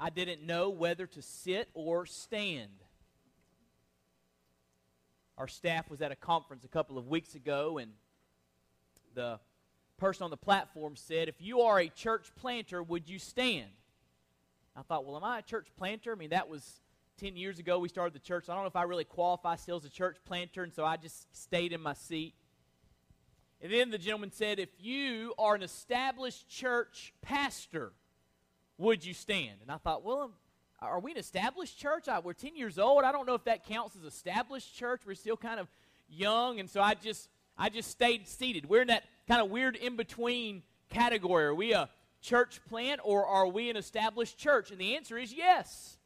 [0.00, 2.70] I didn't know whether to sit or stand.
[5.36, 7.92] Our staff was at a conference a couple of weeks ago, and
[9.14, 9.40] the
[9.96, 13.70] person on the platform said, If you are a church planter, would you stand?
[14.76, 16.12] I thought, Well, am I a church planter?
[16.12, 16.80] I mean, that was
[17.18, 18.46] 10 years ago we started the church.
[18.46, 20.84] So I don't know if I really qualify still as a church planter, and so
[20.84, 22.34] I just stayed in my seat.
[23.60, 27.92] And then the gentleman said, If you are an established church pastor,
[28.78, 29.58] would you stand?
[29.60, 30.32] And I thought, Well, um,
[30.80, 32.08] are we an established church?
[32.08, 33.02] I, we're 10 years old.
[33.02, 35.02] I don't know if that counts as established church.
[35.04, 35.66] We're still kind of
[36.08, 37.28] young, and so I just
[37.58, 38.68] I just stayed seated.
[38.68, 41.44] We're in that kind of weird in between category.
[41.44, 41.90] Are we a
[42.22, 44.70] church plant or are we an established church?
[44.70, 45.98] And the answer is yes.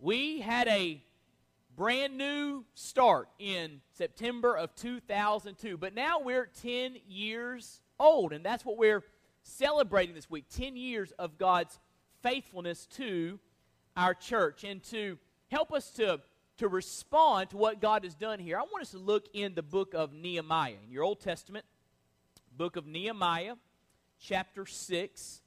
[0.00, 1.02] We had a
[1.76, 8.64] brand new start in September of 2002, but now we're 10 years old, and that's
[8.64, 9.04] what we're
[9.42, 11.78] celebrating this week 10 years of God's
[12.22, 13.38] faithfulness to
[13.96, 14.64] our church.
[14.64, 16.20] And to help us to
[16.58, 19.62] to respond to what God has done here, I want us to look in the
[19.62, 21.64] book of Nehemiah, in your Old Testament,
[22.54, 23.54] book of Nehemiah,
[24.20, 25.40] chapter 6.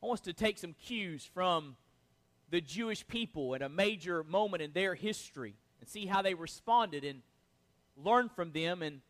[0.00, 1.74] I want us to take some cues from
[2.48, 7.04] the Jewish people at a major moment in their history and see how they responded
[7.04, 7.22] and
[7.96, 9.00] learn from them and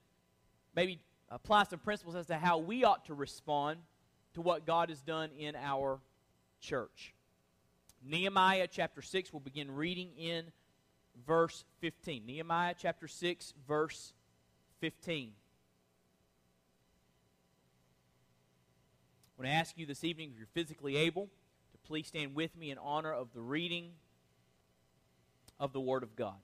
[0.75, 3.79] maybe apply some principles as to how we ought to respond
[4.35, 6.01] to what God has done in our
[6.61, 7.15] church.
[8.03, 10.47] Nehemiah chapter 6, we'll begin reading in
[11.27, 12.25] verse 15.
[12.25, 14.13] Nehemiah chapter 6, verse
[14.81, 15.33] 15.
[19.39, 21.25] I want to ask you this evening if you're physically able
[21.73, 23.91] to please stand with me in honor of the reading
[25.59, 26.37] of the Word of God.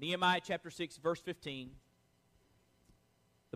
[0.00, 1.70] Nehemiah chapter 6, verse 15.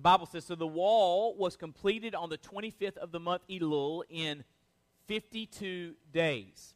[0.03, 4.03] The Bible says So the wall was completed on the 25th of the month Elul
[4.11, 4.43] in
[5.07, 6.75] 52 days.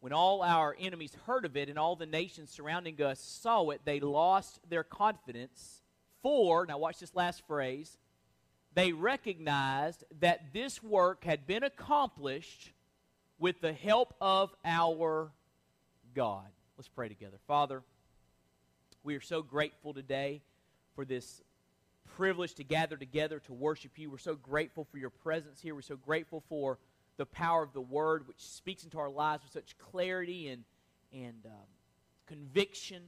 [0.00, 3.82] When all our enemies heard of it and all the nations surrounding us saw it,
[3.84, 5.82] they lost their confidence.
[6.22, 7.98] For, now watch this last phrase,
[8.72, 12.72] they recognized that this work had been accomplished
[13.38, 15.30] with the help of our
[16.14, 16.46] God.
[16.78, 17.36] Let's pray together.
[17.46, 17.82] Father,
[19.04, 20.40] we are so grateful today
[20.94, 21.42] for this
[22.16, 24.10] privilege to gather together to worship you.
[24.10, 25.74] We're so grateful for your presence here.
[25.74, 26.78] We're so grateful for
[27.16, 30.64] the power of the Word, which speaks into our lives with such clarity and,
[31.12, 31.52] and um,
[32.26, 33.02] conviction.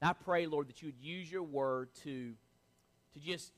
[0.00, 2.32] And I pray, Lord, that you would use your Word to,
[3.14, 3.52] to just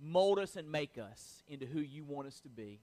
[0.00, 2.80] mold us and make us into who you want us to be.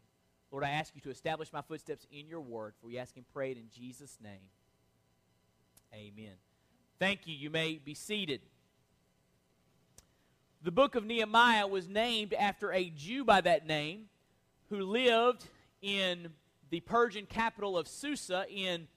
[0.52, 3.26] Lord, I ask you to establish my footsteps in your Word, for we ask and
[3.34, 4.50] pray it in Jesus' name.
[5.94, 6.34] Amen.
[7.00, 7.36] Thank you.
[7.36, 8.42] You may be seated.
[10.69, 14.02] The book of Nehemiah was named after a Jew by that name
[14.69, 15.44] who lived
[15.81, 16.30] in
[16.69, 18.88] the Persian capital of Susa in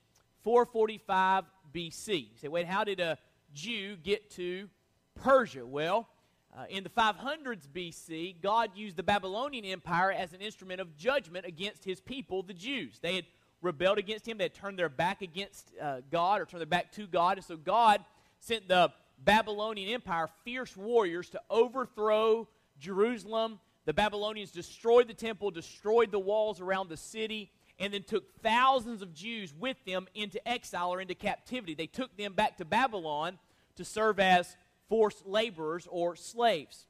[0.42, 1.44] 445
[1.74, 2.08] BC.
[2.08, 3.16] You say, wait, how did a
[3.54, 4.68] Jew get to
[5.14, 5.64] Persia?
[5.64, 6.08] Well,
[6.54, 11.46] uh, in the 500s BC, God used the Babylonian Empire as an instrument of judgment
[11.46, 12.98] against his people, the Jews.
[13.00, 13.24] They had
[13.62, 16.92] rebelled against him, they had turned their back against uh, God or turned their back
[16.92, 17.38] to God.
[17.38, 18.04] And so God
[18.40, 18.92] sent the
[19.24, 26.60] Babylonian Empire fierce warriors to overthrow Jerusalem the Babylonians destroyed the temple, destroyed the walls
[26.60, 31.14] around the city, and then took thousands of Jews with them into exile or into
[31.14, 31.74] captivity.
[31.74, 33.38] They took them back to Babylon
[33.76, 34.56] to serve as
[34.88, 36.86] forced laborers or slaves.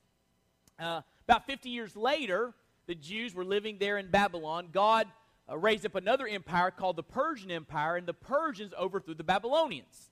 [0.78, 2.53] Uh, about 50 years later,
[2.87, 4.69] the Jews were living there in Babylon.
[4.71, 5.06] God
[5.48, 10.10] uh, raised up another empire called the Persian Empire, and the Persians overthrew the Babylonians.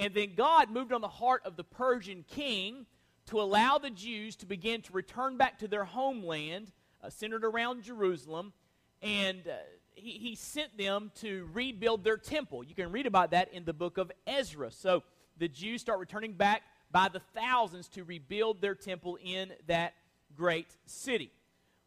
[0.00, 2.86] And then God moved on the heart of the Persian king
[3.26, 6.72] to allow the Jews to begin to return back to their homeland,
[7.04, 8.54] uh, centered around Jerusalem,
[9.02, 9.56] and uh,
[9.94, 12.64] he, he sent them to rebuild their temple.
[12.64, 14.70] You can read about that in the book of Ezra.
[14.70, 15.02] So
[15.36, 19.92] the Jews start returning back by the thousands to rebuild their temple in that
[20.34, 21.30] great city.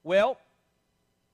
[0.04, 0.38] Well,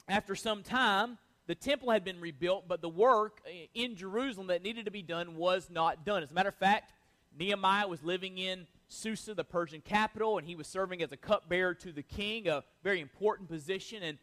[0.07, 1.18] after some time,
[1.50, 5.01] the temple had been rebuilt, but the work uh, in Jerusalem that needed to be
[5.01, 6.22] done was not done.
[6.22, 6.94] As a matter of fact,
[7.40, 11.74] Nehemiah was living in Susa, the Persian capital, and he was serving as a cupbearer
[11.74, 14.04] to the king, a very important position.
[14.04, 14.18] And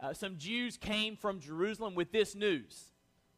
[0.00, 2.86] uh, some Jews came from Jerusalem with this news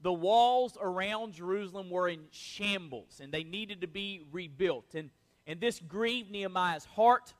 [0.02, 4.94] the walls around Jerusalem were in shambles, and they needed to be rebuilt.
[4.94, 5.10] And,
[5.48, 7.34] and this grieved Nehemiah's heart.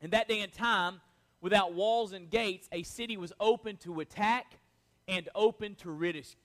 [0.00, 1.02] In that day and time,
[1.42, 4.58] without walls and gates, a city was open to attack
[5.08, 5.90] and open to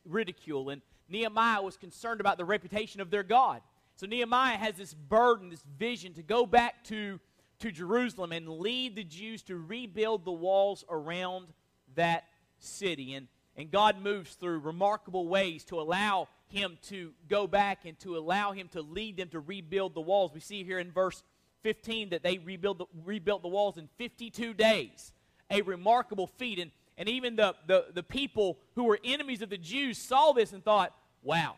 [0.06, 0.70] ridicule.
[0.70, 3.62] And Nehemiah was concerned about the reputation of their God.
[3.96, 7.20] So Nehemiah has this burden, this vision to go back to,
[7.60, 11.48] to Jerusalem and lead the Jews to rebuild the walls around
[11.96, 12.24] that
[12.58, 13.14] city.
[13.14, 18.18] And, and God moves through remarkable ways to allow him to go back and to
[18.18, 20.32] allow him to lead them to rebuild the walls.
[20.34, 21.22] We see here in verse
[21.64, 25.12] 15 that they rebuild the, rebuilt the walls in 52 days.
[25.52, 26.60] A remarkable feat.
[26.60, 30.54] And, and even the, the, the people who were enemies of the Jews saw this
[30.54, 30.94] and thought,
[31.24, 31.56] wow,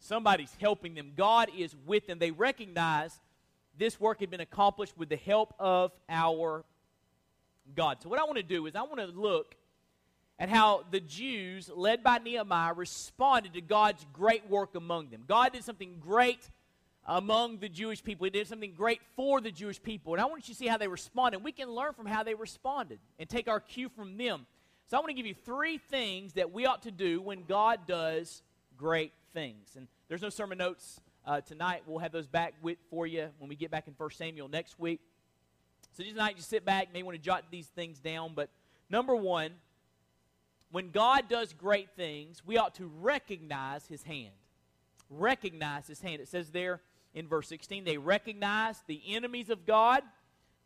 [0.00, 1.12] somebody's helping them.
[1.16, 2.18] God is with them.
[2.18, 3.18] They recognized
[3.78, 6.64] this work had been accomplished with the help of our
[7.74, 7.98] God.
[8.02, 9.54] So, what I want to do is, I want to look
[10.38, 15.24] at how the Jews, led by Nehemiah, responded to God's great work among them.
[15.26, 16.50] God did something great
[17.08, 20.14] among the Jewish people, He did something great for the Jewish people.
[20.14, 21.42] And I want you to see how they responded.
[21.42, 24.46] We can learn from how they responded and take our cue from them.
[24.88, 27.80] So, I want to give you three things that we ought to do when God
[27.88, 28.42] does
[28.76, 29.70] great things.
[29.76, 31.82] And there's no sermon notes uh, tonight.
[31.86, 34.78] We'll have those back with, for you when we get back in 1 Samuel next
[34.78, 35.00] week.
[35.96, 38.32] So tonight, you sit back, may want to jot these things down.
[38.36, 38.48] But
[38.88, 39.52] number one,
[40.70, 44.34] when God does great things, we ought to recognize his hand.
[45.10, 46.20] Recognize his hand.
[46.20, 46.80] It says there
[47.14, 50.02] in verse 16, they recognize the enemies of God,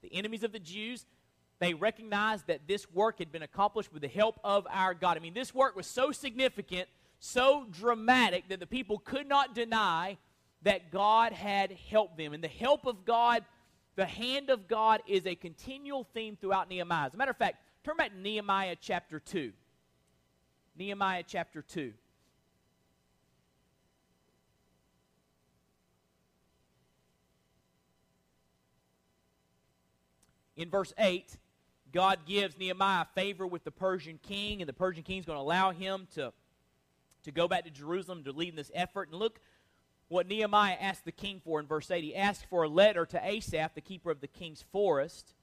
[0.02, 1.06] the enemies of the Jews.
[1.60, 5.18] They recognized that this work had been accomplished with the help of our God.
[5.18, 10.16] I mean, this work was so significant, so dramatic, that the people could not deny
[10.62, 12.32] that God had helped them.
[12.32, 13.44] And the help of God,
[13.94, 17.08] the hand of God, is a continual theme throughout Nehemiah.
[17.08, 19.52] As a matter of fact, turn back to Nehemiah chapter 2.
[20.78, 21.92] Nehemiah chapter 2.
[30.56, 31.36] In verse 8,
[31.92, 35.42] God gives Nehemiah favor with the Persian king, and the Persian king is going to
[35.42, 36.32] allow him to,
[37.24, 39.10] to go back to Jerusalem to lead in this effort.
[39.10, 39.40] And look
[40.08, 42.02] what Nehemiah asked the king for in verse 8.
[42.02, 45.34] He asked for a letter to Asaph, the keeper of the king's forest,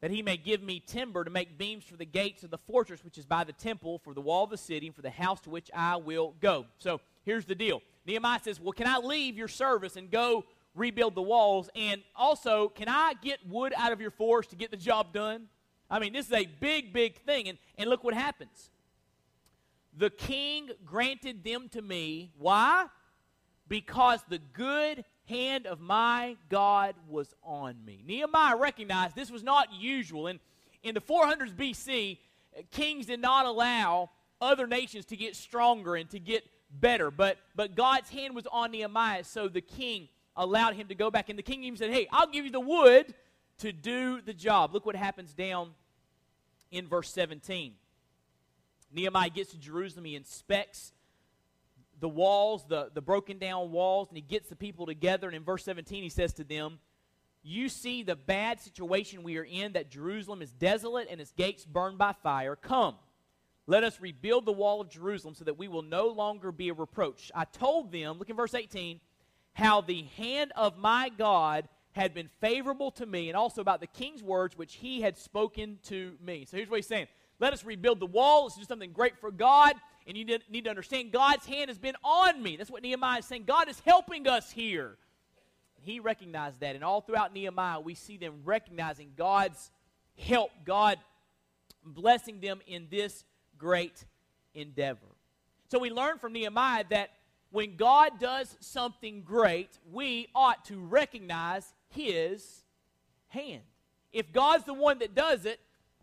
[0.00, 3.04] that he may give me timber to make beams for the gates of the fortress
[3.04, 5.40] which is by the temple, for the wall of the city, and for the house
[5.40, 6.66] to which I will go.
[6.78, 11.14] So here's the deal Nehemiah says, Well, can I leave your service and go rebuild
[11.14, 11.70] the walls?
[11.76, 15.48] And also, can I get wood out of your forest to get the job done?
[15.92, 17.48] I mean, this is a big, big thing.
[17.48, 18.70] And, and look what happens.
[19.94, 22.32] The king granted them to me.
[22.38, 22.86] Why?
[23.68, 28.02] Because the good hand of my God was on me.
[28.06, 30.28] Nehemiah recognized this was not usual.
[30.28, 30.40] And
[30.82, 32.18] in the 400s BC,
[32.70, 34.10] kings did not allow
[34.40, 37.10] other nations to get stronger and to get better.
[37.10, 41.28] But, but God's hand was on Nehemiah, so the king allowed him to go back.
[41.28, 43.14] And the king even said, Hey, I'll give you the wood
[43.58, 44.72] to do the job.
[44.72, 45.72] Look what happens down
[46.72, 47.74] in verse 17.
[48.92, 50.92] Nehemiah gets to Jerusalem, he inspects
[52.00, 55.28] the walls, the, the broken down walls, and he gets the people together.
[55.28, 56.80] And in verse 17, he says to them,
[57.44, 61.64] You see the bad situation we are in, that Jerusalem is desolate and its gates
[61.64, 62.56] burned by fire.
[62.56, 62.96] Come,
[63.68, 66.74] let us rebuild the wall of Jerusalem so that we will no longer be a
[66.74, 67.30] reproach.
[67.34, 69.00] I told them, look in verse 18,
[69.52, 73.86] how the hand of my God had been favorable to me, and also about the
[73.86, 76.44] king's words which he had spoken to me.
[76.44, 77.06] So here's what he's saying
[77.38, 78.44] Let us rebuild the wall.
[78.44, 79.74] Let's do something great for God.
[80.06, 82.56] And you need to understand God's hand has been on me.
[82.56, 83.44] That's what Nehemiah is saying.
[83.44, 84.96] God is helping us here.
[85.80, 86.74] He recognized that.
[86.74, 89.70] And all throughout Nehemiah, we see them recognizing God's
[90.16, 90.98] help, God
[91.84, 93.24] blessing them in this
[93.58, 94.04] great
[94.54, 94.98] endeavor.
[95.70, 97.10] So we learn from Nehemiah that
[97.52, 102.64] when God does something great, we ought to recognize his
[103.28, 103.62] hand.
[104.12, 105.60] If God's the one that does it,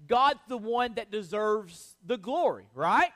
[0.08, 3.12] God's the one that deserves the glory, right?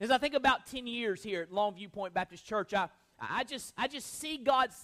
[0.00, 2.88] As I think about 10 years here at Longview Point Baptist Church, I,
[3.20, 4.76] I, just, I just see God's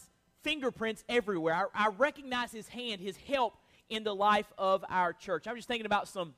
[0.42, 1.68] fingerprints everywhere.
[1.74, 3.54] I, I recognize His hand, His help
[3.90, 5.48] in the life of our church.
[5.48, 6.34] I'm just thinking about some,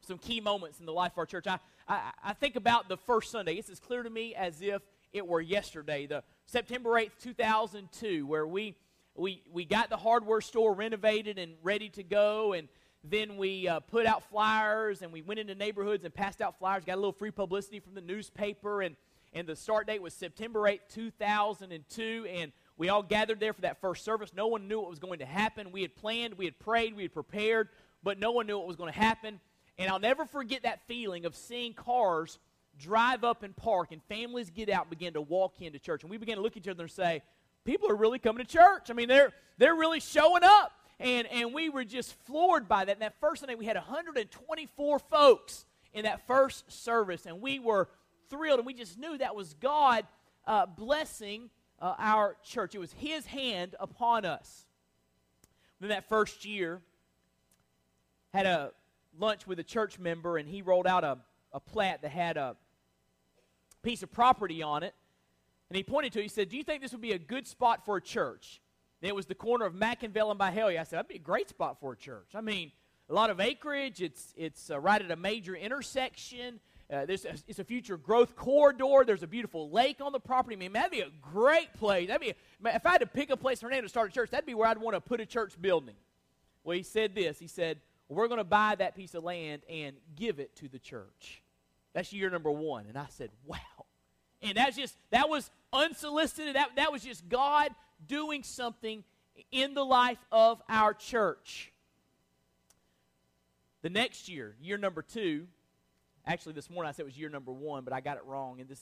[0.00, 1.46] some key moments in the life of our church.
[1.46, 3.54] I, I, I think about the first Sunday.
[3.54, 4.80] It's as clear to me as if
[5.12, 8.76] it were yesterday, the September 8th, 2002, where we,
[9.14, 12.68] we, we got the hardware store renovated and ready to go, and
[13.02, 16.84] then we uh, put out flyers and we went into neighborhoods and passed out flyers,
[16.84, 18.82] got a little free publicity from the newspaper.
[18.82, 18.96] And,
[19.32, 22.26] and the start date was September 8th, 2002.
[22.30, 24.32] And we all gathered there for that first service.
[24.34, 25.72] No one knew what was going to happen.
[25.72, 27.68] We had planned, we had prayed, we had prepared,
[28.02, 29.40] but no one knew what was going to happen.
[29.78, 32.38] And I'll never forget that feeling of seeing cars
[32.80, 36.02] drive up and park and families get out and begin to walk into church.
[36.02, 37.22] And we began to look at each other and say,
[37.64, 38.90] people are really coming to church.
[38.90, 40.72] I mean, they're, they're really showing up.
[40.98, 42.92] And, and we were just floored by that.
[42.92, 47.26] And that first Sunday, we had 124 folks in that first service.
[47.26, 47.88] And we were
[48.28, 48.58] thrilled.
[48.58, 50.06] And we just knew that was God
[50.46, 52.74] uh, blessing uh, our church.
[52.74, 54.66] It was His hand upon us.
[55.80, 56.82] Then that first year,
[58.32, 58.72] had a
[59.18, 61.18] lunch with a church member, and he rolled out a,
[61.52, 62.56] a plat that had a
[63.82, 64.94] piece of property on it.
[65.68, 66.22] And he pointed to it.
[66.22, 68.60] He said, Do you think this would be a good spot for a church?
[69.02, 70.80] And it was the corner of McIngvale and Byhalia.
[70.80, 72.30] I said, That'd be a great spot for a church.
[72.34, 72.72] I mean,
[73.08, 74.02] a lot of acreage.
[74.02, 76.60] It's, it's uh, right at a major intersection.
[76.92, 79.04] Uh, there's a, it's a future growth corridor.
[79.06, 80.56] There's a beautiful lake on the property.
[80.56, 82.08] I mean, that'd be a great place.
[82.08, 84.12] That'd be a, if I had to pick a place for name to start a
[84.12, 85.94] church, that'd be where I'd want to put a church building.
[86.64, 87.38] Well, he said this.
[87.38, 90.78] He said, "We're going to buy that piece of land and give it to the
[90.78, 91.42] church."
[91.92, 92.86] That's year number one.
[92.86, 93.56] And I said, "Wow!"
[94.42, 96.56] And that's just that was unsolicited.
[96.56, 97.74] That that was just God
[98.06, 99.04] doing something
[99.50, 101.72] in the life of our church.
[103.82, 105.46] The next year, year number two,
[106.26, 108.60] Actually, this morning I said it was year number one, but I got it wrong.
[108.60, 108.80] And this,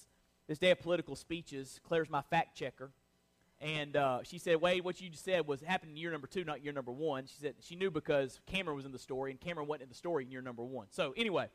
[0.48, 2.90] this day of political speeches, Claire's my fact checker.
[3.60, 6.44] And uh, she said, Wade, what you just said was happening in year number two,
[6.44, 7.26] not year number one.
[7.26, 9.94] She said she knew because Cameron was in the story, and Cameron wasn't in the
[9.94, 10.86] story in year number one.
[10.90, 11.48] So, anyway,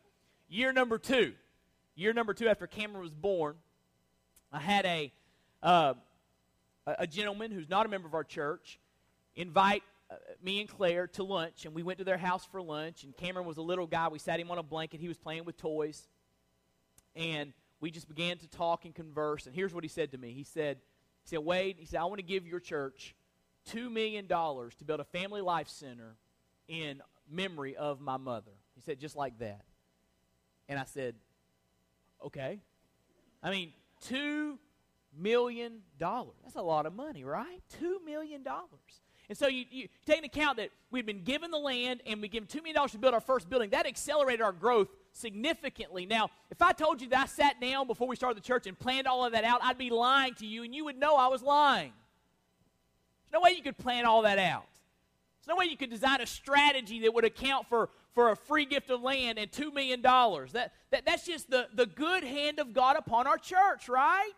[0.53, 1.33] year number two,
[1.95, 3.55] year number two after Cameron was born,
[4.51, 5.11] I had a,
[5.61, 5.95] uh,
[6.85, 8.79] a gentleman who's not a member of our church
[9.35, 13.03] invite uh, me and Claire to lunch, and we went to their house for lunch.
[13.03, 14.09] And Cameron was a little guy.
[14.09, 14.99] We sat him on a blanket.
[14.99, 16.07] He was playing with toys,
[17.15, 19.47] and we just began to talk and converse.
[19.47, 20.33] And here's what he said to me.
[20.33, 20.77] He said,
[21.23, 23.15] "He said Wade, he said I want to give your church
[23.65, 26.15] two million dollars to build a family life center
[26.67, 29.65] in memory of my mother." He said just like that,
[30.67, 31.15] and I said,
[32.25, 32.59] "Okay."
[33.41, 34.57] I mean, two
[35.17, 36.35] million dollars.
[36.43, 37.61] That's a lot of money, right?
[37.79, 39.01] Two million dollars.
[39.29, 42.27] And so you, you take into account that we'd been given the land and we
[42.27, 43.69] gave $2 million to build our first building.
[43.69, 46.05] That accelerated our growth significantly.
[46.05, 48.77] Now, if I told you that I sat down before we started the church and
[48.77, 51.27] planned all of that out, I'd be lying to you and you would know I
[51.27, 51.93] was lying.
[53.25, 54.65] There's no way you could plan all that out.
[55.39, 58.65] There's no way you could design a strategy that would account for, for a free
[58.65, 60.01] gift of land and $2 million.
[60.01, 64.31] That, that, that's just the, the good hand of God upon our church, right?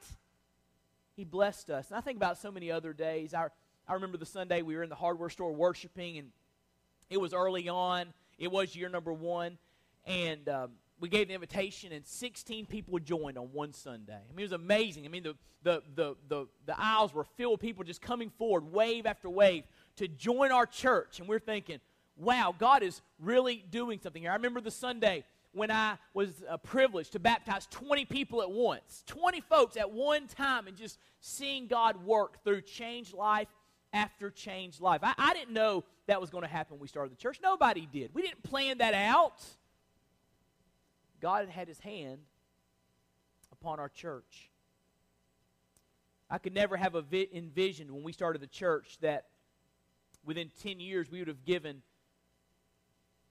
[1.16, 1.90] He blessed us.
[1.90, 3.34] And I think about so many other days.
[3.34, 3.52] Our,
[3.88, 6.30] I remember the Sunday we were in the hardware store worshiping, and
[7.10, 8.14] it was early on.
[8.38, 9.58] It was year number one,
[10.06, 14.14] and um, we gave the invitation, and 16 people joined on one Sunday.
[14.14, 15.06] I mean, it was amazing.
[15.06, 18.72] I mean, the, the, the, the, the aisles were filled with people just coming forward,
[18.72, 19.64] wave after wave,
[19.98, 21.20] to join our church.
[21.20, 21.80] And we're thinking,
[22.18, 24.32] wow, God is really doing something here.
[24.32, 29.04] I remember the Sunday when I was uh, privileged to baptize 20 people at once,
[29.08, 33.48] 20 folks at one time, and just seeing God work through changed life
[33.94, 35.00] after changed life.
[35.02, 37.40] I, I didn't know that was going to happen when we started the church.
[37.42, 38.12] Nobody did.
[38.14, 39.44] We didn't plan that out.
[41.22, 42.20] God had had his hand
[43.52, 44.50] upon our church.
[46.30, 49.28] I could never have vi- envisioned when we started the church that
[50.26, 51.82] within 10 years we would have given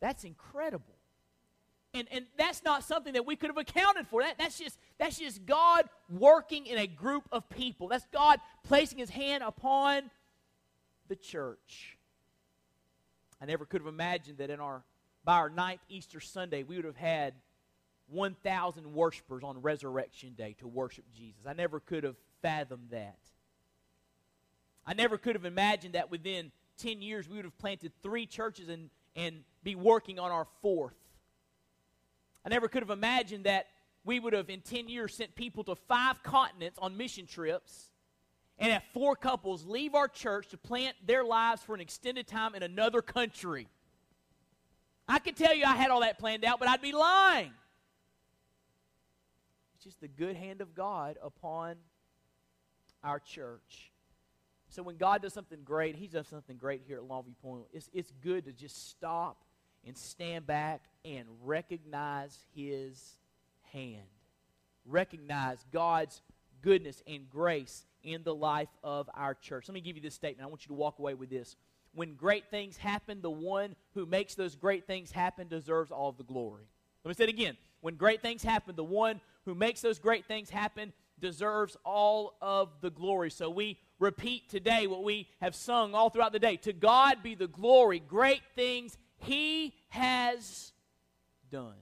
[0.00, 0.96] That's incredible.
[1.94, 4.22] And, and that's not something that we could have accounted for.
[4.22, 7.88] That, that's, just, that's just God working in a group of people.
[7.88, 10.10] That's God placing his hand upon
[11.08, 11.98] the church.
[13.40, 14.84] I never could have imagined that in our
[15.24, 17.34] by our ninth Easter Sunday, we would have had
[18.08, 21.42] 1,000 worshipers on Resurrection Day to worship Jesus.
[21.46, 23.18] I never could have fathomed that.
[24.84, 28.68] I never could have imagined that within 10 years we would have planted three churches
[28.68, 30.96] and, and be working on our fourth.
[32.44, 33.66] I never could have imagined that
[34.04, 37.92] we would have, in 10 years, sent people to five continents on mission trips
[38.58, 42.54] and have four couples leave our church to plant their lives for an extended time
[42.54, 43.68] in another country.
[45.08, 47.52] I could tell you I had all that planned out, but I'd be lying.
[49.74, 51.76] It's just the good hand of God upon
[53.02, 53.92] our church.
[54.68, 57.64] So when God does something great, He does something great here at Longview Point.
[57.72, 59.44] It's, it's good to just stop
[59.86, 63.16] and stand back and recognize His
[63.72, 64.06] hand.
[64.84, 66.20] Recognize God's
[66.60, 69.68] goodness and grace in the life of our church.
[69.68, 70.46] Let me give you this statement.
[70.46, 71.56] I want you to walk away with this
[71.94, 76.16] when great things happen, the one who makes those great things happen deserves all of
[76.16, 76.64] the glory.
[77.04, 77.56] Let me say it again.
[77.80, 82.70] When great things happen, the one who makes those great things happen deserves all of
[82.80, 83.30] the glory.
[83.30, 86.56] So we repeat today what we have sung all throughout the day.
[86.58, 90.72] To God be the glory, great things he has
[91.50, 91.74] done.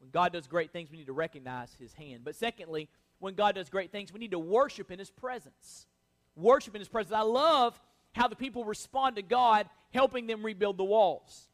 [0.00, 2.22] When God does great things, we need to recognize his hand.
[2.24, 5.86] But secondly, when God does great things, we need to worship in his presence.
[6.36, 7.14] Worship in his presence.
[7.14, 7.80] I love
[8.12, 11.48] how the people respond to God helping them rebuild the walls.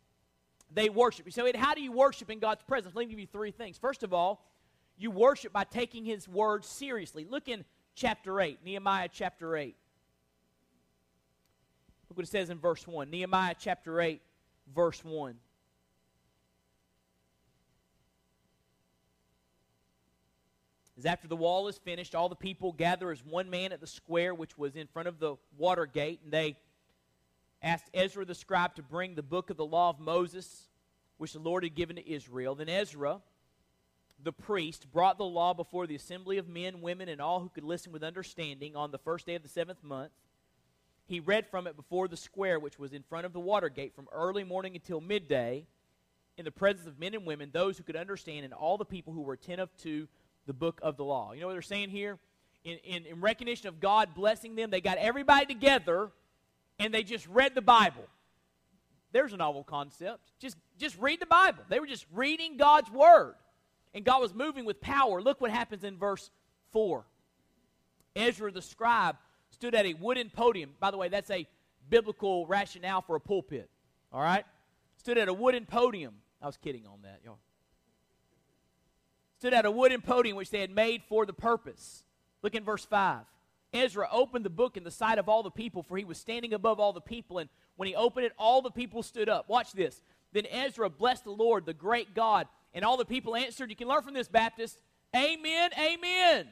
[0.74, 1.26] They worship.
[1.26, 2.94] You say, how do you worship in God's presence?
[2.94, 3.78] Let me give you three things.
[3.78, 4.44] First of all,
[4.96, 7.26] you worship by taking His word seriously.
[7.28, 7.64] Look in
[7.94, 9.76] chapter 8, Nehemiah chapter 8.
[12.08, 13.10] Look what it says in verse 1.
[13.10, 14.20] Nehemiah chapter 8,
[14.74, 15.36] verse 1.
[20.98, 23.86] As after the wall is finished, all the people gather as one man at the
[23.86, 26.56] square which was in front of the water gate, and they
[27.62, 30.68] asked Ezra the scribe to bring the book of the law of Moses,
[31.16, 32.54] which the Lord had given to Israel.
[32.54, 33.20] Then Ezra,
[34.22, 37.64] the priest, brought the law before the assembly of men, women, and all who could
[37.64, 40.12] listen with understanding on the first day of the seventh month.
[41.12, 43.94] He read from it before the square, which was in front of the water gate,
[43.94, 45.66] from early morning until midday,
[46.38, 49.12] in the presence of men and women, those who could understand, and all the people
[49.12, 50.08] who were attentive to
[50.46, 51.32] the book of the law.
[51.32, 52.18] You know what they're saying here?
[52.64, 56.08] In, in, in recognition of God blessing them, they got everybody together
[56.78, 58.04] and they just read the Bible.
[59.12, 60.32] There's a novel concept.
[60.38, 61.62] Just, just read the Bible.
[61.68, 63.34] They were just reading God's Word.
[63.92, 65.20] And God was moving with power.
[65.20, 66.30] Look what happens in verse
[66.70, 67.04] 4.
[68.16, 69.16] Ezra the scribe
[69.52, 70.70] stood at a wooden podium.
[70.80, 71.46] By the way, that's a
[71.88, 73.68] biblical rationale for a pulpit.
[74.12, 74.44] All right?
[74.96, 76.14] Stood at a wooden podium.
[76.40, 77.38] I was kidding on that, y'all.
[79.38, 82.04] Stood at a wooden podium which they had made for the purpose.
[82.42, 83.24] Look in verse 5.
[83.72, 86.52] Ezra opened the book in the sight of all the people, for he was standing
[86.52, 87.38] above all the people.
[87.38, 89.48] And when he opened it, all the people stood up.
[89.48, 90.02] Watch this.
[90.32, 92.48] Then Ezra blessed the Lord, the great God.
[92.74, 94.78] And all the people answered, You can learn from this, Baptist,
[95.14, 96.48] Amen, Amen.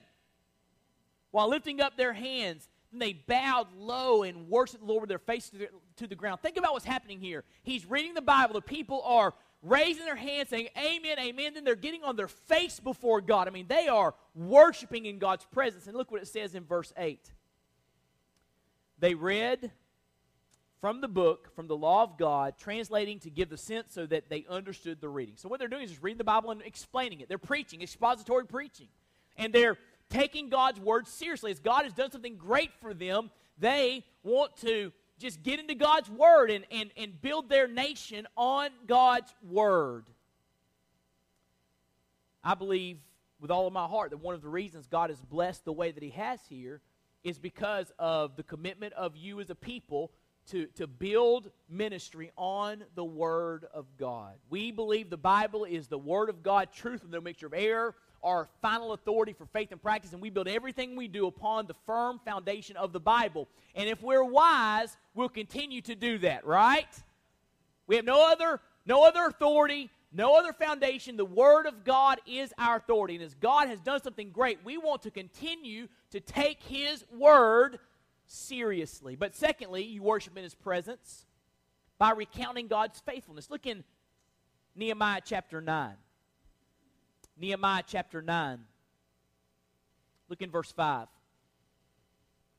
[1.31, 5.19] While lifting up their hands, then they bowed low and worshiped the Lord with their
[5.19, 6.41] faces to the, to the ground.
[6.41, 7.45] Think about what's happening here.
[7.63, 8.55] He's reading the Bible.
[8.55, 11.55] The people are raising their hands, saying, Amen, Amen.
[11.55, 13.47] Then they're getting on their face before God.
[13.47, 15.87] I mean, they are worshiping in God's presence.
[15.87, 17.31] And look what it says in verse 8.
[18.99, 19.71] They read
[20.81, 24.31] from the book, from the law of God, translating to give the sense so that
[24.31, 25.35] they understood the reading.
[25.37, 27.29] So what they're doing is just reading the Bible and explaining it.
[27.29, 28.89] They're preaching, expository preaching.
[29.37, 29.79] And they're
[30.11, 31.51] taking God's word seriously.
[31.51, 36.11] As God has done something great for them, they want to just get into God's
[36.11, 40.07] Word and, and, and build their nation on God's Word.
[42.43, 42.99] I believe
[43.39, 45.93] with all of my heart that one of the reasons God has blessed the way
[45.93, 46.81] that He has here
[47.23, 50.11] is because of the commitment of you as a people
[50.49, 54.37] to, to build ministry on the Word of God.
[54.49, 57.95] We believe the Bible is the Word of God, truth with no mixture of error,
[58.23, 61.75] our final authority for faith and practice, and we build everything we do upon the
[61.87, 63.49] firm foundation of the Bible.
[63.75, 66.89] And if we're wise, we'll continue to do that, right?
[67.87, 71.17] We have no other, no other authority, no other foundation.
[71.17, 73.17] The Word of God is our authority.
[73.17, 77.79] And as God has done something great, we want to continue to take His Word
[78.27, 79.17] seriously.
[79.17, 81.27] But secondly, you worship in His presence
[81.99, 83.51] by recounting God's faithfulness.
[83.51, 83.85] Look in
[84.75, 85.95] Nehemiah chapter 9.
[87.41, 88.59] Nehemiah chapter 9.
[90.29, 91.09] Look in verse 5.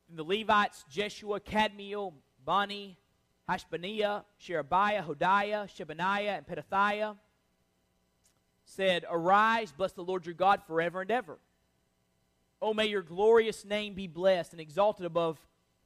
[0.08, 2.12] And the Levites, Jeshua, Kadmiel,
[2.44, 2.98] Bani,
[3.48, 7.16] Hashabneiah, Sherebiah, Hodiah, Shebaniah, and Pethahiah
[8.64, 11.38] said, Arise, bless the Lord your God forever and ever.
[12.60, 15.38] Oh, may your glorious name be blessed and exalted above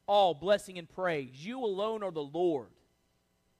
[0.06, 1.44] all blessing and praise.
[1.44, 2.68] You alone are the Lord.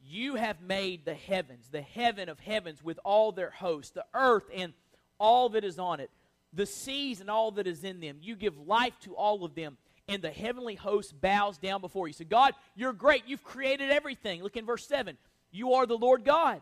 [0.02, 4.44] You have made the heavens, the heaven of heavens with all their hosts, the earth
[4.54, 4.72] and
[5.18, 6.10] all that is on it,
[6.52, 8.18] the seas and all that is in them.
[8.20, 9.76] You give life to all of them,
[10.08, 12.14] and the heavenly host bows down before you.
[12.14, 13.24] So, God, you're great.
[13.26, 14.42] You've created everything.
[14.42, 15.16] Look in verse 7.
[15.50, 16.60] You are the Lord God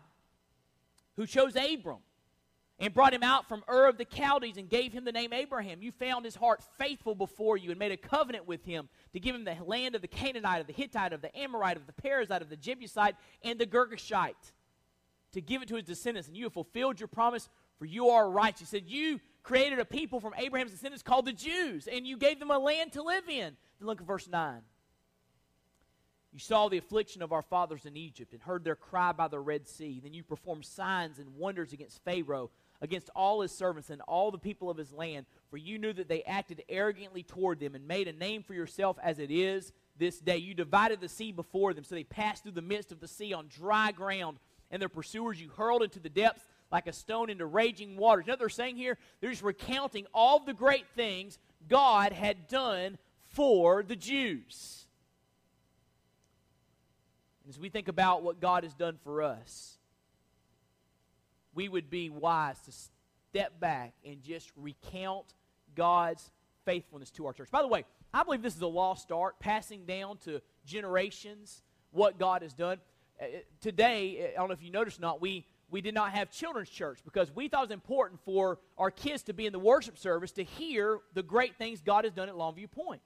[1.16, 1.98] who chose Abram
[2.78, 5.80] and brought him out from Ur of the Chaldees and gave him the name Abraham.
[5.80, 9.34] You found his heart faithful before you and made a covenant with him to give
[9.34, 12.40] him the land of the Canaanite, of the Hittite, of the Amorite, of the Perizzite,
[12.40, 14.52] of the Jebusite, and the Girgashite,
[15.32, 16.28] to give it to his descendants.
[16.28, 18.70] And you have fulfilled your promise for you are righteous.
[18.70, 22.38] He said, You created a people from Abraham's descendants called the Jews, and you gave
[22.38, 23.56] them a land to live in.
[23.78, 24.62] Then look at verse 9.
[26.32, 29.38] You saw the affliction of our fathers in Egypt and heard their cry by the
[29.38, 30.00] Red Sea.
[30.02, 34.38] Then you performed signs and wonders against Pharaoh, against all his servants and all the
[34.38, 38.08] people of his land, for you knew that they acted arrogantly toward them and made
[38.08, 40.36] a name for yourself as it is this day.
[40.38, 43.32] You divided the sea before them, so they passed through the midst of the sea
[43.32, 44.38] on dry ground,
[44.72, 48.24] and their pursuers you hurled into the depths like a stone into raging waters.
[48.26, 48.98] You know what they're saying here?
[49.20, 52.98] They're just recounting all the great things God had done
[53.32, 54.84] for the Jews.
[57.48, 59.78] As we think about what God has done for us,
[61.54, 65.26] we would be wise to step back and just recount
[65.76, 66.28] God's
[66.64, 67.52] faithfulness to our church.
[67.52, 72.18] By the way, I believe this is a lost art, passing down to generations what
[72.18, 72.78] God has done.
[73.22, 73.26] Uh,
[73.60, 76.68] today, I don't know if you noticed or not, we, we did not have children's
[76.68, 79.98] church because we thought it was important for our kids to be in the worship
[79.98, 83.02] service to hear the great things God has done at Longview Point.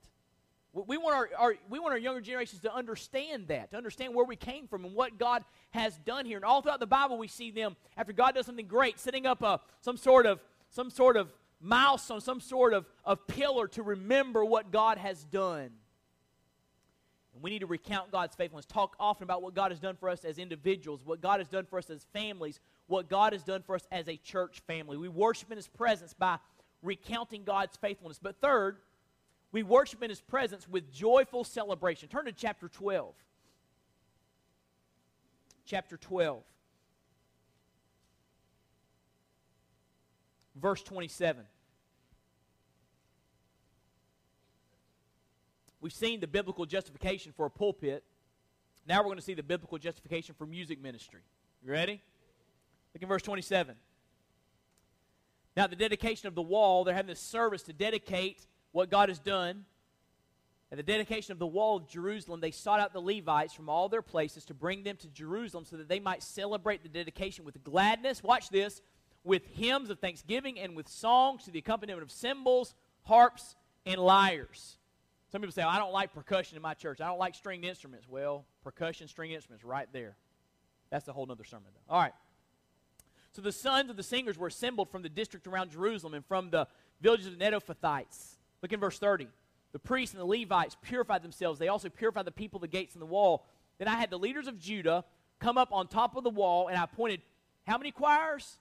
[0.72, 4.24] We want our, our, we want our younger generations to understand that, to understand where
[4.24, 6.36] we came from and what God has done here.
[6.36, 9.42] And all throughout the Bible, we see them after God does something great, setting up
[9.42, 10.40] a some sort of
[10.70, 15.70] some sort of milestone, some sort of, of pillar to remember what God has done.
[17.42, 20.24] We need to recount God's faithfulness, talk often about what God has done for us
[20.24, 23.74] as individuals, what God has done for us as families, what God has done for
[23.74, 24.96] us as a church family.
[24.96, 26.38] We worship in His presence by
[26.82, 28.18] recounting God's faithfulness.
[28.22, 28.78] But third,
[29.52, 32.08] we worship in His presence with joyful celebration.
[32.08, 33.14] Turn to chapter 12.
[35.64, 36.42] Chapter 12.
[40.56, 41.44] Verse 27.
[45.80, 48.04] We've seen the biblical justification for a pulpit.
[48.86, 51.20] Now we're going to see the biblical justification for music ministry.
[51.64, 52.00] You ready?
[52.94, 53.74] Look in verse 27.
[55.56, 59.18] Now, the dedication of the wall, they're having this service to dedicate what God has
[59.18, 59.64] done.
[60.70, 63.88] At the dedication of the wall of Jerusalem, they sought out the Levites from all
[63.88, 67.64] their places to bring them to Jerusalem so that they might celebrate the dedication with
[67.64, 68.22] gladness.
[68.22, 68.82] Watch this
[69.24, 74.77] with hymns of thanksgiving and with songs to the accompaniment of cymbals, harps, and lyres.
[75.30, 77.00] Some people say, oh, I don't like percussion in my church.
[77.00, 78.06] I don't like stringed instruments.
[78.08, 80.16] Well, percussion, string instruments, right there.
[80.90, 81.94] That's a whole other sermon, though.
[81.94, 82.14] All right.
[83.32, 86.50] So the sons of the singers were assembled from the district around Jerusalem and from
[86.50, 86.66] the
[87.00, 88.36] villages of the Netophathites.
[88.62, 89.28] Look in verse 30.
[89.72, 91.58] The priests and the Levites purified themselves.
[91.58, 93.44] They also purified the people, the gates, and the wall.
[93.78, 95.04] Then I had the leaders of Judah
[95.40, 97.20] come up on top of the wall, and I appointed
[97.66, 98.58] how many choirs?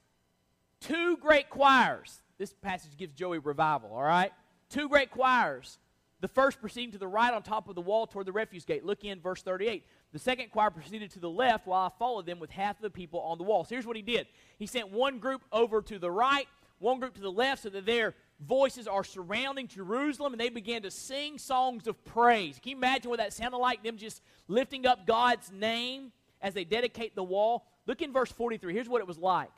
[0.82, 2.22] Two great choirs.
[2.38, 4.32] This passage gives Joey revival, all right?
[4.70, 5.80] Two great choirs
[6.20, 8.84] the first proceeding to the right on top of the wall toward the refuse gate.
[8.84, 9.86] Look in verse 38.
[10.14, 12.90] The second choir proceeded to the left while I followed them with half of the
[12.90, 13.64] people on the wall.
[13.64, 14.28] So here's what he did
[14.58, 16.48] he sent one group over to the right,
[16.80, 20.82] one group to the left, so that their voices are surrounding Jerusalem and they began
[20.84, 22.60] to sing songs of praise.
[22.62, 23.84] Can you imagine what that sounded like?
[23.84, 27.66] Them just lifting up God's name as they dedicate the wall.
[27.86, 28.74] Look in verse 43.
[28.74, 29.52] Here's what it was like.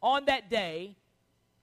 [0.00, 0.96] On that day,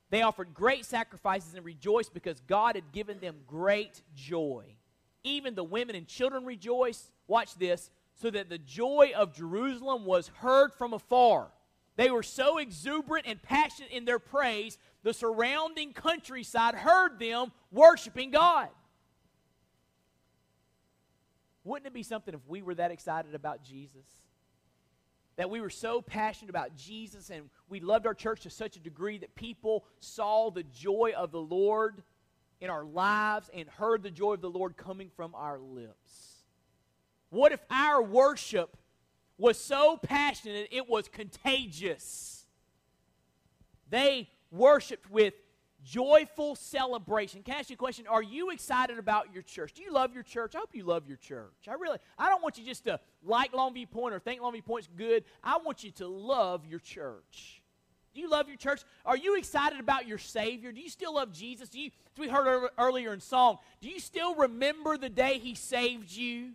[0.09, 4.75] they offered great sacrifices and rejoiced because God had given them great joy.
[5.23, 7.11] Even the women and children rejoiced.
[7.27, 7.89] Watch this.
[8.13, 11.51] So that the joy of Jerusalem was heard from afar.
[11.97, 18.31] They were so exuberant and passionate in their praise, the surrounding countryside heard them worshiping
[18.31, 18.69] God.
[21.63, 24.05] Wouldn't it be something if we were that excited about Jesus?
[25.37, 28.79] That we were so passionate about Jesus and we loved our church to such a
[28.79, 32.03] degree that people saw the joy of the Lord
[32.61, 36.43] in our lives and heard the joy of the Lord coming from our lips.
[37.29, 38.77] What if our worship
[39.37, 42.45] was so passionate it was contagious?
[43.89, 45.33] They worshiped with
[45.85, 47.43] joyful celebration.
[47.43, 48.07] Can I ask you a question?
[48.07, 49.73] Are you excited about your church?
[49.73, 50.55] Do you love your church?
[50.55, 51.67] I hope you love your church.
[51.67, 54.89] I really, I don't want you just to like Longview Point or think Longview Point's
[54.97, 55.23] good.
[55.43, 57.61] I want you to love your church.
[58.13, 58.81] Do you love your church?
[59.05, 60.71] Are you excited about your Savior?
[60.71, 61.69] Do you still love Jesus?
[61.69, 65.53] Do you, as we heard earlier in song, do you still remember the day He
[65.53, 66.51] saved you?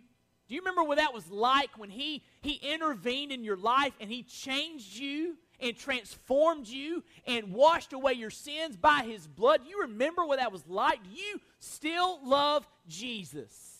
[0.47, 4.09] Do you remember what that was like when He, he intervened in your life and
[4.09, 5.37] He changed you?
[5.61, 9.61] And transformed you and washed away your sins by his blood.
[9.67, 11.03] You remember what that was like?
[11.03, 13.77] Do you still love Jesus?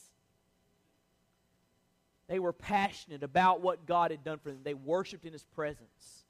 [2.27, 4.61] They were passionate about what God had done for them.
[4.63, 6.25] They worshiped in his presence.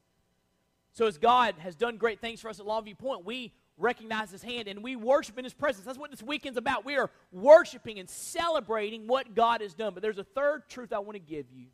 [0.93, 4.43] So, as God has done great things for us at Longview Point, we recognize his
[4.43, 5.85] hand and we worship in his presence.
[5.85, 6.85] That's what this weekend's about.
[6.85, 9.93] We are worshiping and celebrating what God has done.
[9.93, 11.67] But there's a third truth I want to give you.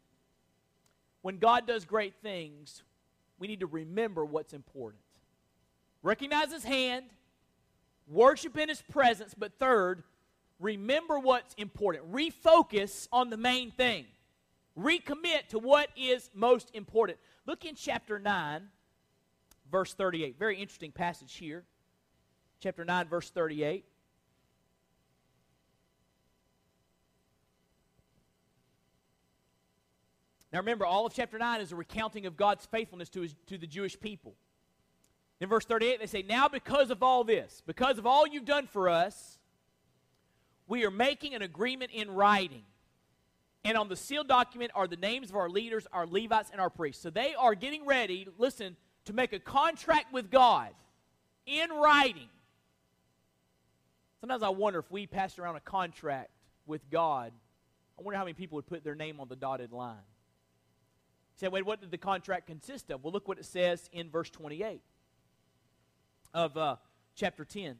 [1.22, 2.84] When God does great things,
[3.40, 5.02] we need to remember what's important.
[6.04, 7.06] Recognize his hand,
[8.08, 10.04] worship in his presence, but third,
[10.60, 12.12] remember what's important.
[12.12, 14.06] Refocus on the main thing.
[14.78, 17.18] Recommit to what is most important.
[17.46, 18.68] Look in chapter 9,
[19.72, 20.38] verse 38.
[20.38, 21.64] Very interesting passage here.
[22.60, 23.86] Chapter 9, verse 38.
[30.52, 33.58] Now remember, all of chapter 9 is a recounting of God's faithfulness to, his, to
[33.58, 34.36] the Jewish people.
[35.40, 38.68] In verse 38, they say, Now because of all this, because of all you've done
[38.68, 39.38] for us,
[40.68, 42.64] we are making an agreement in writing.
[43.64, 46.70] And on the sealed document are the names of our leaders, our Levites, and our
[46.70, 47.04] priests.
[47.04, 50.70] So they are getting ready, listen, to make a contract with God
[51.46, 52.30] in writing.
[54.22, 56.30] Sometimes I wonder if we passed around a contract
[56.66, 57.32] with God,
[57.98, 59.96] I wonder how many people would put their name on the dotted line.
[61.38, 63.04] Say, wait, what did the contract consist of?
[63.04, 64.82] Well, look what it says in verse 28
[66.34, 66.76] of uh,
[67.16, 67.78] chapter 10.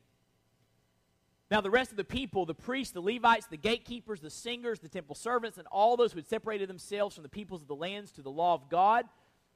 [1.50, 4.90] Now, the rest of the people, the priests, the Levites, the gatekeepers, the singers, the
[4.90, 8.12] temple servants, and all those who had separated themselves from the peoples of the lands
[8.12, 9.06] to the law of God,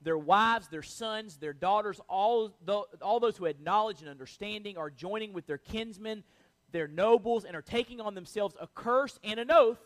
[0.02, 2.58] their wives, their sons, their daughters, all,
[3.02, 6.24] all those who had knowledge and understanding are joining with their kinsmen,
[6.72, 9.80] their nobles, and are taking on themselves a curse and an oath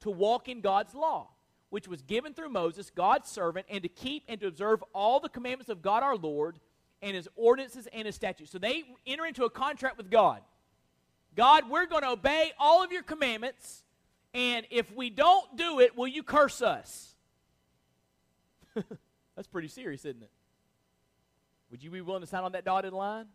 [0.00, 1.30] to walk in God's law,
[1.70, 5.28] which was given through Moses, God's servant, and to keep and to observe all the
[5.28, 6.58] commandments of God our Lord
[7.02, 8.50] and his ordinances and his statutes.
[8.50, 10.40] So they enter into a contract with God.
[11.34, 13.82] God, we're going to obey all of your commandments,
[14.32, 17.14] and if we don't do it, will you curse us?
[19.36, 20.30] That's pretty serious, isn't it?
[21.70, 23.26] Would you be willing to sign on that dotted line?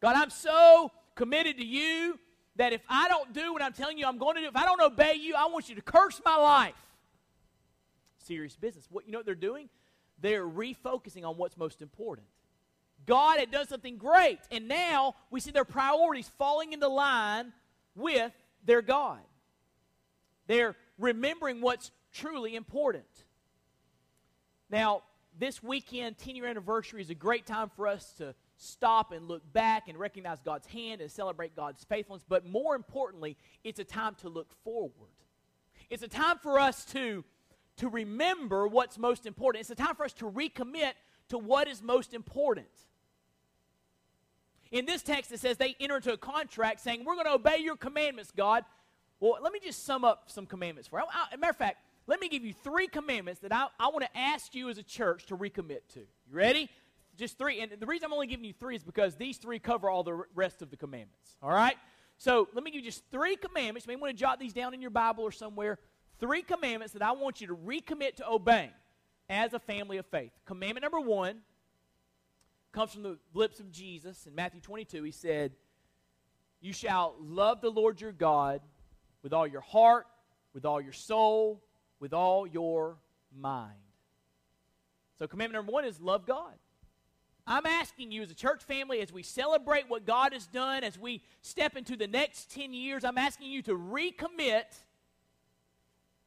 [0.00, 2.18] God, I'm so committed to you
[2.56, 4.64] that if I don't do what I'm telling you I'm going to do, if I
[4.64, 6.74] don't obey you, I want you to curse my life.
[8.24, 8.86] Serious business.
[8.90, 9.68] What you know what they're doing?
[10.20, 12.26] They're refocusing on what's most important.
[13.06, 17.52] God had done something great, and now we see their priorities falling into line
[17.94, 18.32] with
[18.64, 19.20] their God.
[20.46, 23.04] They're remembering what's truly important.
[24.70, 25.02] Now,
[25.38, 29.42] this weekend, 10 year anniversary, is a great time for us to stop and look
[29.52, 32.24] back and recognize God's hand and celebrate God's faithfulness.
[32.26, 34.92] But more importantly, it's a time to look forward.
[35.90, 37.24] It's a time for us to,
[37.76, 39.60] to remember what's most important.
[39.60, 40.92] It's a time for us to recommit
[41.28, 42.66] to what is most important.
[44.70, 47.58] In this text, it says they enter into a contract saying, We're going to obey
[47.58, 48.64] your commandments, God.
[49.20, 51.06] Well, let me just sum up some commandments for you.
[51.06, 54.02] As a matter of fact, let me give you three commandments that I, I want
[54.02, 56.00] to ask you as a church to recommit to.
[56.00, 56.68] You ready?
[57.16, 57.60] Just three.
[57.60, 60.24] And the reason I'm only giving you three is because these three cover all the
[60.34, 61.36] rest of the commandments.
[61.42, 61.76] All right?
[62.18, 63.86] So let me give you just three commandments.
[63.86, 65.78] You may want to jot these down in your Bible or somewhere.
[66.20, 68.70] Three commandments that I want you to recommit to obeying
[69.28, 70.32] as a family of faith.
[70.44, 71.38] Commandment number one
[72.72, 75.02] comes from the lips of Jesus in Matthew 22.
[75.02, 75.52] He said,
[76.60, 78.60] You shall love the Lord your God
[79.22, 80.06] with all your heart,
[80.52, 81.62] with all your soul,
[82.00, 82.98] with all your
[83.36, 83.72] mind.
[85.18, 86.54] So, commandment number one is love God.
[87.46, 90.98] I'm asking you as a church family, as we celebrate what God has done, as
[90.98, 94.64] we step into the next 10 years, I'm asking you to recommit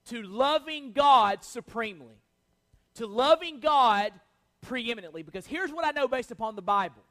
[0.09, 2.21] to loving God supremely,
[2.95, 4.11] to loving God
[4.61, 5.23] preeminently.
[5.23, 7.03] Because here's what I know based upon the Bible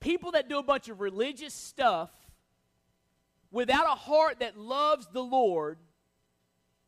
[0.00, 2.10] people that do a bunch of religious stuff
[3.50, 5.78] without a heart that loves the Lord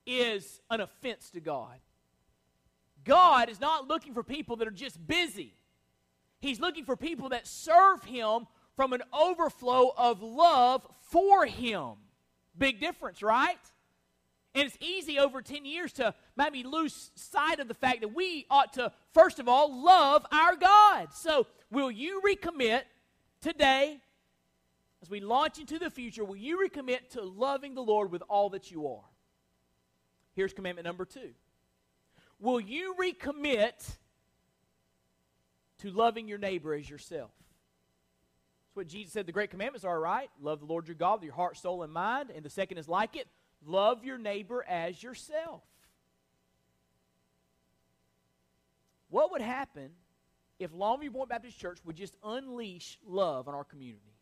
[0.07, 1.79] is an offense to God.
[3.05, 5.55] God is not looking for people that are just busy.
[6.41, 11.93] He's looking for people that serve Him from an overflow of love for Him.
[12.57, 13.59] Big difference, right?
[14.55, 18.47] And it's easy over 10 years to maybe lose sight of the fact that we
[18.51, 21.09] ought to, first of all, love our God.
[21.13, 22.83] So, will you recommit
[23.41, 23.99] today,
[25.03, 28.51] as we launch into the future, will you recommit to loving the Lord with all
[28.51, 29.05] that you are?
[30.35, 31.31] Here's commandment number two
[32.41, 33.97] Will you recommit
[35.81, 37.31] to loving your neighbor as yourself?
[38.69, 40.31] That's what Jesus said the great commandments are, right?
[40.41, 42.31] Love the Lord your God with your heart, soul, and mind.
[42.35, 43.27] And the second is like it
[43.65, 45.63] love your neighbor as yourself.
[49.11, 49.91] What would happen
[50.59, 54.17] if Longview Point Baptist Church would just unleash love on our community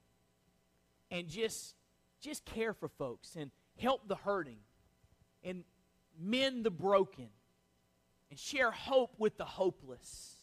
[1.11, 1.75] and just
[2.21, 4.59] just care for folks and help the hurting
[5.45, 5.65] and
[6.19, 7.29] mend the broken,
[8.31, 10.35] and share hope with the hopeless.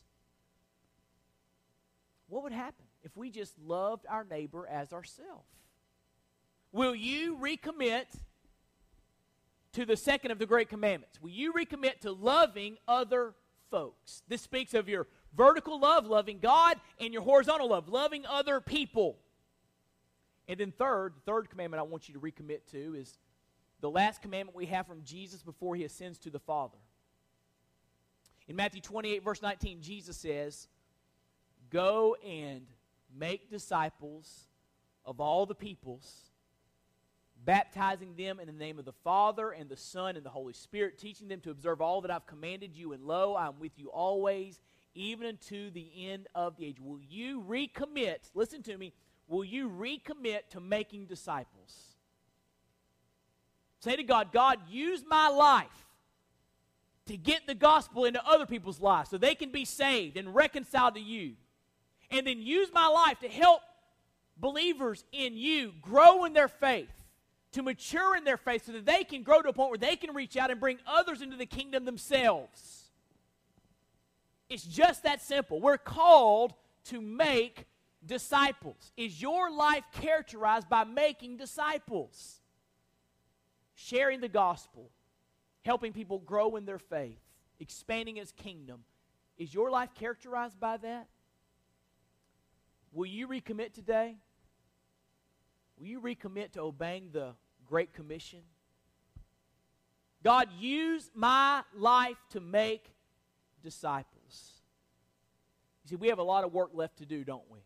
[2.27, 5.49] What would happen if we just loved our neighbor as ourselves?
[6.71, 8.05] Will you recommit
[9.73, 11.21] to the second of the great commandments?
[11.21, 13.33] Will you recommit to loving other
[13.69, 14.23] folks?
[14.27, 19.17] This speaks of your vertical love, loving God, and your horizontal love, loving other people.
[20.47, 23.17] And then, third, the third commandment I want you to recommit to is
[23.81, 26.77] the last commandment we have from Jesus before he ascends to the Father.
[28.47, 30.67] In Matthew 28, verse 19, Jesus says,
[31.69, 32.65] Go and
[33.17, 34.47] make disciples
[35.05, 36.31] of all the peoples,
[37.45, 40.97] baptizing them in the name of the Father and the Son and the Holy Spirit,
[40.97, 42.93] teaching them to observe all that I've commanded you.
[42.93, 44.61] And lo, I'm with you always,
[44.95, 46.79] even unto the end of the age.
[46.79, 48.29] Will you recommit?
[48.33, 48.93] Listen to me.
[49.27, 51.95] Will you recommit to making disciples?
[53.79, 55.67] Say to God, God, use my life
[57.07, 60.95] to get the gospel into other people's lives so they can be saved and reconciled
[60.95, 61.33] to you.
[62.09, 63.61] And then use my life to help
[64.37, 66.89] believers in you grow in their faith,
[67.53, 69.95] to mature in their faith, so that they can grow to a point where they
[69.95, 72.89] can reach out and bring others into the kingdom themselves.
[74.49, 75.59] It's just that simple.
[75.59, 76.53] We're called
[76.85, 77.65] to make
[78.05, 78.91] disciples.
[78.97, 82.41] Is your life characterized by making disciples?
[83.75, 84.91] Sharing the gospel,
[85.65, 87.21] helping people grow in their faith,
[87.59, 88.83] expanding his kingdom.
[89.37, 91.07] Is your life characterized by that?
[92.91, 94.17] Will you recommit today?
[95.79, 97.33] Will you recommit to obeying the
[97.67, 98.39] Great Commission?
[100.23, 102.91] God, use my life to make
[103.61, 104.61] disciples.
[105.83, 107.59] You see, we have a lot of work left to do, don't we?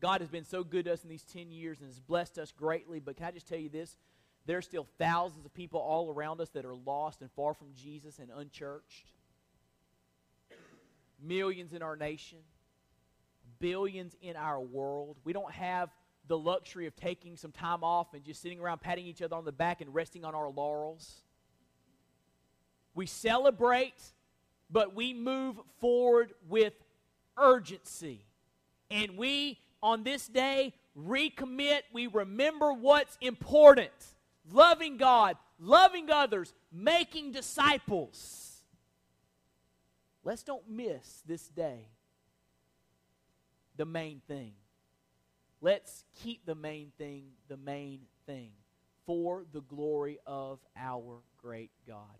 [0.00, 2.52] God has been so good to us in these 10 years and has blessed us
[2.52, 3.96] greatly, but can I just tell you this?
[4.44, 7.68] There are still thousands of people all around us that are lost and far from
[7.74, 9.10] Jesus and unchurched.
[11.20, 12.38] Millions in our nation,
[13.58, 15.16] billions in our world.
[15.24, 15.90] We don't have
[16.28, 19.44] the luxury of taking some time off and just sitting around patting each other on
[19.44, 21.22] the back and resting on our laurels.
[22.94, 24.00] We celebrate,
[24.70, 26.72] but we move forward with
[27.38, 28.24] urgency.
[28.90, 31.80] And we, on this day, recommit.
[31.92, 33.90] We remember what's important
[34.52, 38.62] loving God, loving others, making disciples.
[40.24, 41.88] Let's don't miss this day
[43.76, 44.52] the main thing.
[45.60, 48.50] Let's keep the main thing the main thing
[49.06, 52.18] for the glory of our great God.